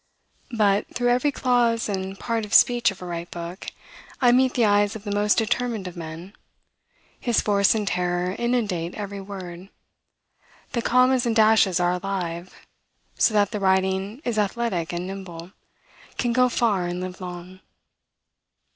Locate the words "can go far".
16.17-16.87